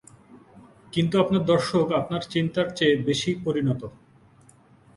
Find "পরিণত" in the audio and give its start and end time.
3.45-3.81